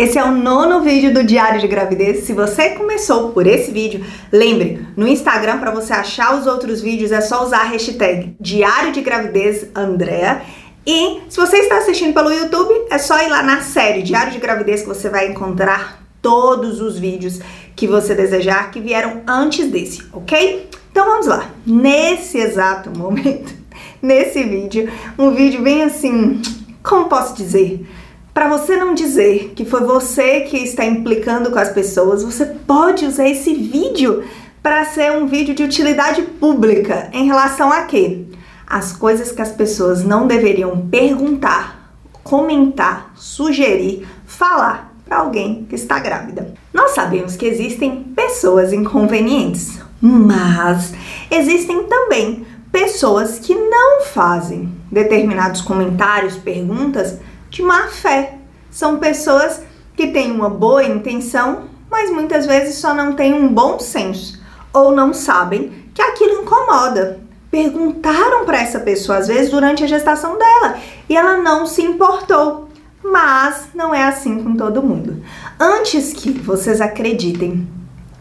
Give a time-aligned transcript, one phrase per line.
[0.00, 2.24] Esse é o nono vídeo do Diário de Gravidez.
[2.24, 7.12] Se você começou por esse vídeo, lembre, no Instagram para você achar os outros vídeos
[7.12, 10.40] é só usar a hashtag Diário de Gravidez Andrea.
[10.86, 14.38] E se você está assistindo pelo YouTube, é só ir lá na série Diário de
[14.38, 17.38] Gravidez que você vai encontrar todos os vídeos
[17.76, 20.66] que você desejar que vieram antes desse, ok?
[20.90, 21.50] Então vamos lá.
[21.66, 23.52] Nesse exato momento,
[24.00, 26.40] nesse vídeo, um vídeo bem assim,
[26.82, 27.86] como posso dizer?
[28.32, 33.04] Para você não dizer que foi você que está implicando com as pessoas, você pode
[33.04, 34.22] usar esse vídeo
[34.62, 38.24] para ser um vídeo de utilidade pública em relação a quê?
[38.66, 45.98] As coisas que as pessoas não deveriam perguntar, comentar, sugerir, falar para alguém que está
[45.98, 46.54] grávida.
[46.72, 50.94] Nós sabemos que existem pessoas inconvenientes, mas
[51.28, 57.18] existem também pessoas que não fazem determinados comentários, perguntas
[57.50, 58.38] de má fé.
[58.70, 59.60] São pessoas
[59.96, 64.40] que têm uma boa intenção, mas muitas vezes só não têm um bom senso
[64.72, 67.20] ou não sabem que aquilo incomoda.
[67.50, 72.68] Perguntaram para essa pessoa às vezes durante a gestação dela e ela não se importou.
[73.02, 75.22] Mas não é assim com todo mundo.
[75.58, 77.66] Antes que vocês acreditem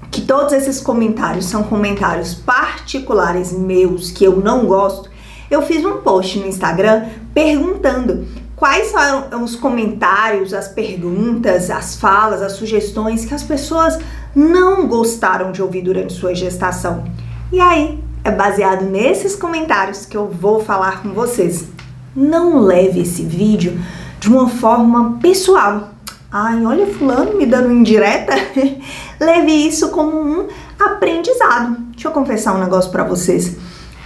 [0.10, 5.10] que todos esses comentários são comentários particulares meus que eu não gosto,
[5.52, 8.28] eu fiz um post no Instagram perguntando
[8.60, 13.98] quais foram os comentários, as perguntas, as falas, as sugestões que as pessoas
[14.36, 17.06] não gostaram de ouvir durante sua gestação.
[17.52, 21.70] E aí, é baseado nesses comentários que eu vou falar com vocês.
[22.14, 23.80] Não leve esse vídeo
[24.20, 25.92] de uma forma pessoal.
[26.30, 28.34] Ai, olha fulano me dando indireta.
[29.20, 31.78] leve isso como um aprendizado.
[31.92, 33.56] Deixa eu confessar um negócio para vocês.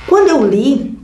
[0.08, 0.98] Quando eu li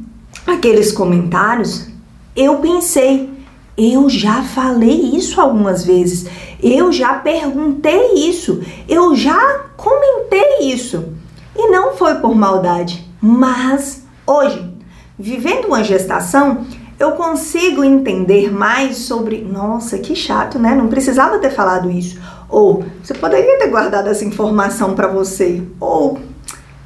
[0.45, 1.87] aqueles comentários,
[2.35, 3.38] eu pensei,
[3.79, 6.27] eu já falei isso algumas vezes.
[6.61, 8.61] Eu já perguntei isso.
[8.89, 11.13] Eu já comentei isso.
[11.55, 13.07] E não foi por maldade.
[13.21, 14.69] Mas hoje,
[15.17, 16.65] vivendo uma gestação,
[16.99, 19.41] eu consigo entender mais sobre.
[19.41, 20.75] Nossa, que chato, né?
[20.75, 22.19] Não precisava ter falado isso.
[22.49, 25.63] Ou você poderia ter guardado essa informação para você.
[25.79, 26.19] Ou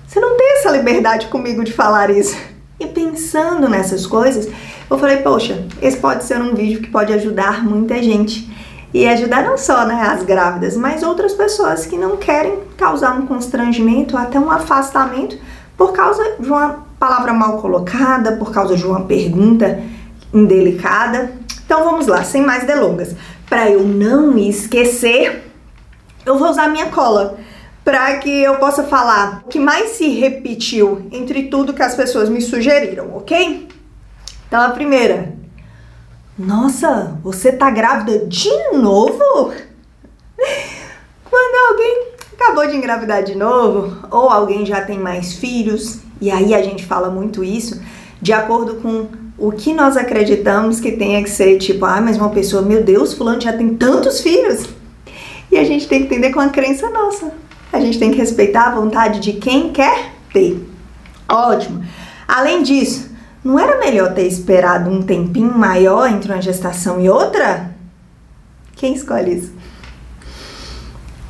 [0.08, 2.38] você não tem essa liberdade comigo de falar isso.
[2.80, 4.48] E pensando nessas coisas,
[4.96, 8.52] eu falei, poxa, esse pode ser um vídeo que pode ajudar muita gente.
[8.94, 13.26] E ajudar não só né, as grávidas, mas outras pessoas que não querem causar um
[13.26, 15.36] constrangimento, até um afastamento,
[15.76, 19.82] por causa de uma palavra mal colocada, por causa de uma pergunta
[20.32, 21.32] indelicada.
[21.66, 23.16] Então vamos lá, sem mais delongas.
[23.50, 25.44] Para eu não esquecer,
[26.24, 27.40] eu vou usar minha cola
[27.84, 32.30] para que eu possa falar o que mais se repetiu entre tudo que as pessoas
[32.30, 33.68] me sugeriram, ok?
[34.54, 35.34] Então a primeira.
[36.38, 39.52] Nossa, você tá grávida de novo?
[41.28, 46.54] Quando alguém acabou de engravidar de novo, ou alguém já tem mais filhos, e aí
[46.54, 47.82] a gente fala muito isso,
[48.22, 49.08] de acordo com
[49.40, 53.12] o que nós acreditamos que tenha que ser, tipo, ah, mas uma pessoa, meu Deus,
[53.12, 54.68] fulano já tem tantos filhos.
[55.52, 57.32] E a gente tem que entender com a crença nossa.
[57.72, 60.64] A gente tem que respeitar a vontade de quem quer ter.
[61.28, 61.84] Ótimo.
[62.28, 63.13] Além disso,
[63.44, 67.76] não era melhor ter esperado um tempinho maior entre uma gestação e outra?
[68.76, 69.54] Quem escolhe isso?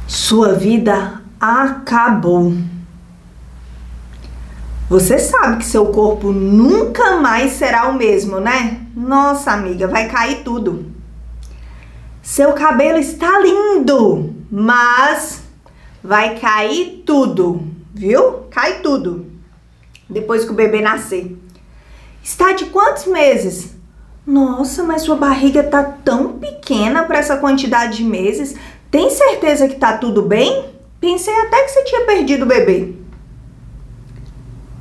[0.07, 2.53] Sua vida acabou.
[4.90, 8.85] Você sabe que seu corpo nunca mais será o mesmo, né?
[8.95, 10.85] Nossa, amiga, vai cair tudo.
[12.22, 15.41] Seu cabelo está lindo, mas
[16.03, 18.44] vai cair tudo, viu?
[18.51, 19.25] Cai tudo.
[20.09, 21.38] Depois que o bebê nascer.
[22.24, 23.76] Está de quantos meses?
[24.26, 28.56] Nossa, mas sua barriga tá tão pequena para essa quantidade de meses.
[28.90, 30.74] Tem certeza que tá tudo bem?
[31.02, 32.94] Pensei até que você tinha perdido o bebê.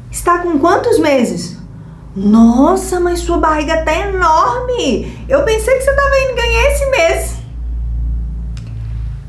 [0.09, 1.57] Está com quantos meses?
[2.15, 5.19] Nossa, mas sua barriga tá enorme.
[5.29, 7.35] Eu pensei que você tava indo ganhar esse mês.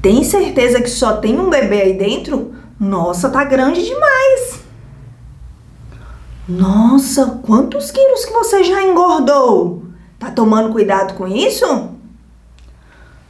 [0.03, 2.53] Tem certeza que só tem um bebê aí dentro?
[2.79, 4.52] Nossa, tá grande demais.
[6.47, 9.83] Nossa, quantos quilos que você já engordou?
[10.19, 11.89] Tá tomando cuidado com isso?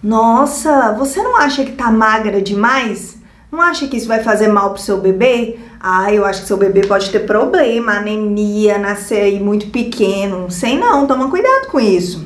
[0.01, 3.17] Nossa, você não acha que tá magra demais?
[3.51, 5.59] Não acha que isso vai fazer mal pro seu bebê?
[5.79, 10.49] Ah, eu acho que seu bebê pode ter problema, anemia, nascer aí muito pequeno.
[10.49, 12.25] Sei não, toma cuidado com isso.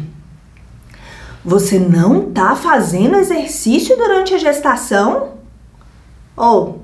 [1.44, 5.34] Você não tá fazendo exercício durante a gestação?
[6.36, 6.82] Ou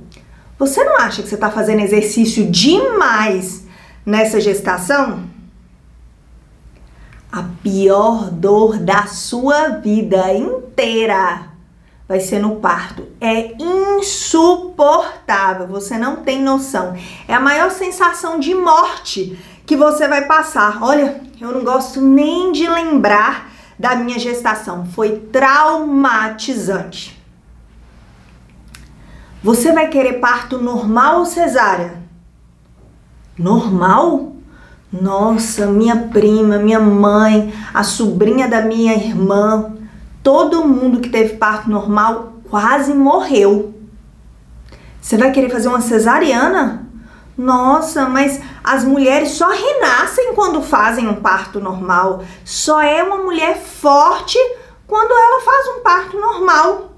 [0.60, 3.63] você não acha que você tá fazendo exercício demais
[4.06, 5.24] nessa gestação?
[7.32, 11.54] A pior dor da sua vida inteira
[12.08, 13.08] vai ser no parto.
[13.20, 16.96] É insuportável, você não tem noção.
[17.28, 19.36] É a maior sensação de morte
[19.66, 20.84] que você vai passar.
[20.84, 24.86] Olha, eu não gosto nem de lembrar da minha gestação.
[24.86, 27.20] Foi traumatizante.
[29.44, 32.03] Você vai querer parto normal ou cesárea?
[33.38, 34.34] Normal?
[34.92, 39.74] Nossa, minha prima, minha mãe, a sobrinha da minha irmã,
[40.22, 43.74] todo mundo que teve parto normal quase morreu.
[45.02, 46.88] Você vai querer fazer uma cesariana?
[47.36, 52.24] Nossa, mas as mulheres só renascem quando fazem um parto normal.
[52.46, 54.38] Só é uma mulher forte
[54.86, 56.92] quando ela faz um parto normal.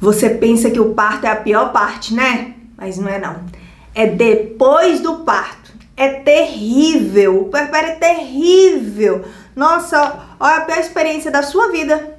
[0.00, 2.54] Você pensa que o parto é a pior parte, né?
[2.76, 3.49] Mas não é não
[3.94, 5.72] é depois do parto.
[5.96, 7.42] É terrível.
[7.42, 9.24] O puerpério é terrível.
[9.54, 12.18] Nossa, olha a pior experiência da sua vida.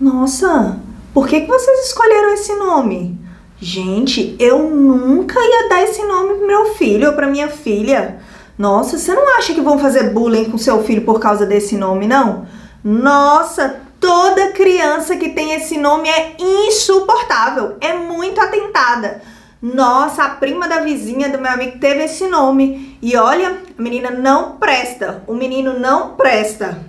[0.00, 0.80] Nossa,
[1.12, 3.18] por que, que vocês escolheram esse nome?
[3.60, 8.18] Gente, eu nunca ia dar esse nome pro meu filho ou pra minha filha.
[8.56, 12.06] Nossa, você não acha que vão fazer bullying com seu filho por causa desse nome,
[12.06, 12.46] não?
[12.82, 19.20] Nossa, toda criança que tem esse nome é insuportável, é muito atentada.
[19.62, 22.98] Nossa, a prima da vizinha do meu amigo teve esse nome.
[23.02, 25.22] E olha, a menina não presta.
[25.26, 26.86] O menino não presta.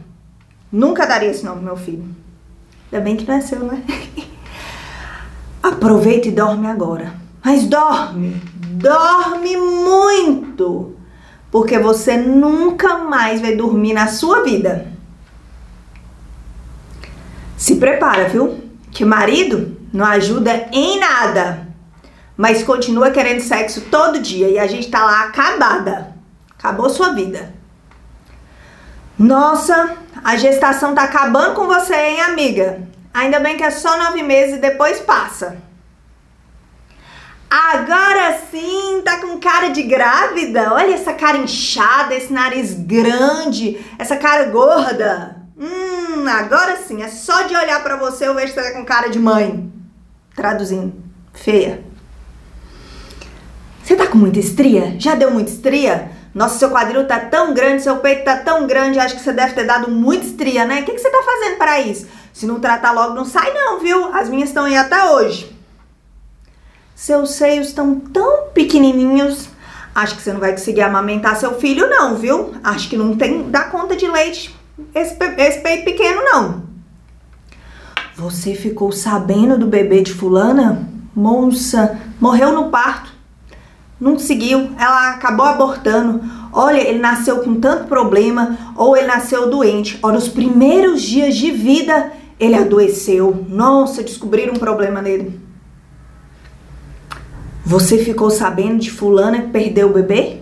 [0.72, 2.06] Nunca daria esse nome meu filho.
[2.92, 3.84] Ainda bem que não é seu, né?
[5.62, 7.14] Aproveita e dorme agora.
[7.44, 8.42] Mas dorme.
[8.56, 10.96] Dorme muito.
[11.52, 14.88] Porque você nunca mais vai dormir na sua vida.
[17.58, 18.62] Se prepara, viu?
[18.90, 21.71] Que marido não ajuda em nada
[22.38, 26.16] mas continua querendo sexo todo dia e a gente tá lá acabada.
[26.58, 27.54] Acabou sua vida.
[29.18, 32.82] Nossa, a gestação tá acabando com você, hein, amiga?
[33.14, 35.58] Ainda bem que é só nove meses e depois passa.
[37.50, 40.74] Agora sim, tá com cara de grávida.
[40.74, 45.36] Olha essa cara inchada, esse nariz grande, essa cara gorda.
[45.58, 48.86] Hum, agora sim, é só de olhar para você eu vejo que você tá com
[48.86, 49.72] cara de mãe.
[50.34, 50.94] Traduzindo,
[51.34, 51.91] feia.
[53.92, 54.96] Você tá com muita estria?
[54.98, 56.12] Já deu muita estria?
[56.34, 59.54] Nossa, seu quadril tá tão grande, seu peito tá tão grande, acho que você deve
[59.54, 60.80] ter dado muita estria, né?
[60.80, 62.08] O que, que você tá fazendo para isso?
[62.32, 64.16] Se não tratar logo, não sai não, viu?
[64.16, 65.54] As minhas estão aí até hoje.
[66.96, 69.50] Seus seios estão tão pequenininhos.
[69.94, 72.54] Acho que você não vai conseguir amamentar seu filho não, viu?
[72.64, 74.58] Acho que não tem dá conta de leite
[74.96, 76.64] esse, esse peito pequeno não.
[78.16, 80.88] Você ficou sabendo do bebê de fulana?
[81.14, 83.11] Moça, morreu no parto
[84.02, 86.22] não conseguiu, ela acabou abortando.
[86.52, 90.00] Olha, ele nasceu com tanto problema, ou ele nasceu doente.
[90.02, 93.46] Olha, nos primeiros dias de vida, ele adoeceu.
[93.48, 95.40] Nossa, descobriram um problema nele.
[97.64, 100.40] Você ficou sabendo de fulana que perdeu o bebê?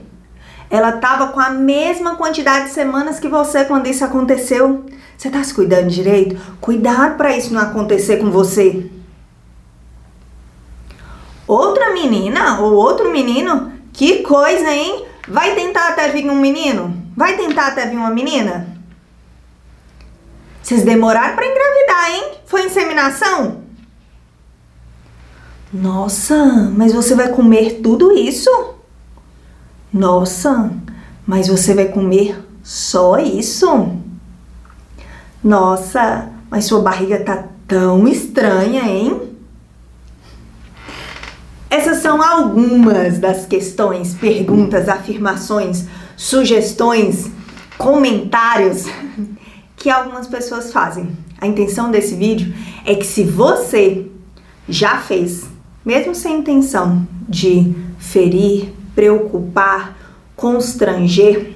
[0.70, 4.86] Ela tava com a mesma quantidade de semanas que você quando isso aconteceu.
[5.18, 6.40] Você tá se cuidando direito?
[6.62, 8.90] Cuidado para isso não acontecer com você
[11.50, 15.06] outra menina ou outro menino, que coisa, hein?
[15.28, 16.96] Vai tentar até vir um menino?
[17.18, 18.78] Vai tentar até vir uma menina?
[20.62, 22.24] Vocês demoraram para engravidar, hein?
[22.46, 23.64] Foi inseminação?
[25.74, 28.50] Nossa, mas você vai comer tudo isso?
[29.92, 30.72] Nossa,
[31.26, 33.98] mas você vai comer só isso?
[35.44, 39.39] Nossa, mas sua barriga tá tão estranha, hein?
[41.70, 45.86] Essas são algumas das questões, perguntas, afirmações,
[46.18, 47.30] sugestões,
[47.78, 48.86] comentários
[49.76, 51.16] que algumas pessoas fazem.
[51.40, 52.54] A intenção desse vídeo
[52.86, 54.08] é que se você
[54.68, 55.48] já fez,
[55.86, 59.98] mesmo sem intenção de ferir, preocupar,
[60.36, 61.54] constranger,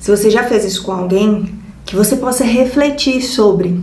[0.00, 3.78] se você já fez isso com alguém, que você possa refletir sobre: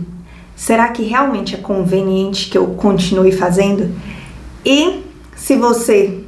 [0.56, 3.94] será que realmente é conveniente que eu continue fazendo?
[4.68, 5.02] E
[5.34, 6.20] se você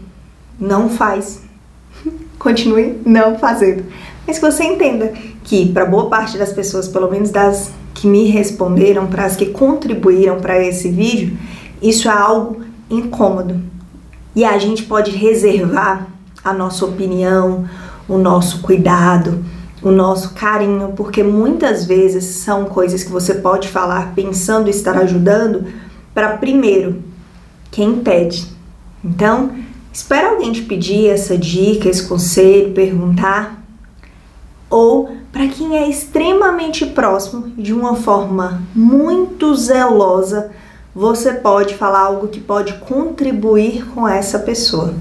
[0.58, 1.42] não faz,
[2.38, 3.84] continue não fazendo.
[4.26, 5.12] Mas que você entenda
[5.44, 9.44] que para boa parte das pessoas, pelo menos das que me responderam, para as que
[9.44, 11.36] contribuíram para esse vídeo,
[11.82, 13.60] isso é algo incômodo.
[14.34, 16.06] E a gente pode reservar
[16.42, 17.68] a nossa opinião,
[18.08, 19.44] o nosso cuidado,
[19.82, 25.66] o nosso carinho, porque muitas vezes são coisas que você pode falar pensando estar ajudando
[26.14, 27.09] para primeiro
[27.70, 28.46] quem pede.
[29.04, 29.52] Então,
[29.92, 33.60] espera alguém te pedir essa dica, esse conselho, perguntar
[34.70, 40.52] ou para quem é extremamente próximo de uma forma muito zelosa,
[40.94, 44.94] você pode falar algo que pode contribuir com essa pessoa.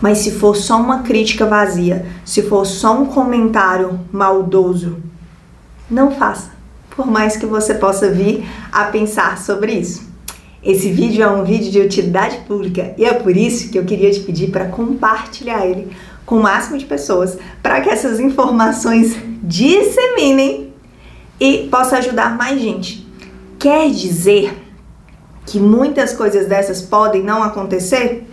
[0.00, 4.98] Mas se for só uma crítica vazia, se for só um comentário maldoso,
[5.90, 6.50] não faça,
[6.94, 10.06] por mais que você possa vir a pensar sobre isso.
[10.62, 14.10] Esse vídeo é um vídeo de utilidade pública e é por isso que eu queria
[14.10, 15.92] te pedir para compartilhar ele
[16.24, 20.72] com o máximo de pessoas, para que essas informações disseminem
[21.38, 23.06] e possa ajudar mais gente.
[23.58, 24.56] Quer dizer
[25.46, 28.26] que muitas coisas dessas podem não acontecer?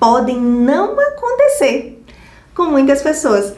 [0.00, 2.02] Podem não acontecer
[2.54, 3.52] com muitas pessoas,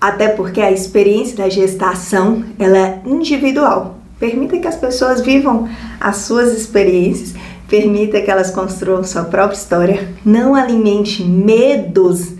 [0.00, 3.95] até porque a experiência da gestação ela é individual.
[4.18, 5.68] Permita que as pessoas vivam
[6.00, 7.34] as suas experiências,
[7.68, 12.32] permita que elas construam sua própria história, não alimente medos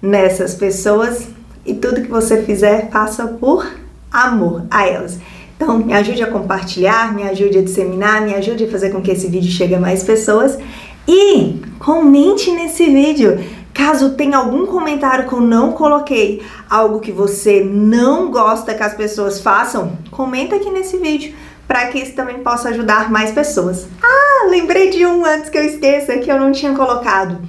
[0.00, 1.26] nessas pessoas
[1.66, 3.66] e tudo que você fizer, faça por
[4.12, 5.18] amor a elas.
[5.56, 9.10] Então, me ajude a compartilhar, me ajude a disseminar, me ajude a fazer com que
[9.10, 10.58] esse vídeo chegue a mais pessoas
[11.06, 13.38] e comente nesse vídeo.
[13.86, 18.94] Caso tenha algum comentário que eu não coloquei, algo que você não gosta que as
[18.94, 21.34] pessoas façam, comenta aqui nesse vídeo
[21.68, 23.86] para que isso também possa ajudar mais pessoas.
[24.02, 27.46] Ah, lembrei de um antes que eu esqueça que eu não tinha colocado.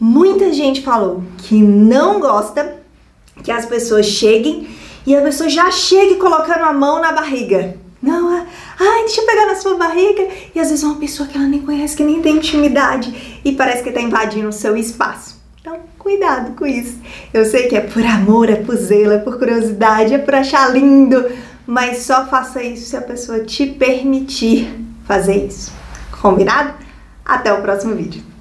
[0.00, 2.78] Muita gente falou que não gosta
[3.44, 4.66] que as pessoas cheguem
[5.06, 7.76] e a pessoa já chegue colocando a mão na barriga.
[8.02, 8.44] Não, ah,
[8.80, 10.26] ai, deixa eu pegar na sua barriga.
[10.52, 13.84] E às vezes uma pessoa que ela nem conhece, que nem tem intimidade e parece
[13.84, 15.35] que está invadindo o seu espaço.
[16.06, 17.00] Cuidado com isso.
[17.34, 20.72] Eu sei que é por amor, é por zelo, é por curiosidade, é por achar
[20.72, 21.26] lindo,
[21.66, 24.72] mas só faça isso se a pessoa te permitir
[25.04, 25.72] fazer isso.
[26.22, 26.74] Combinado?
[27.24, 28.35] Até o próximo vídeo.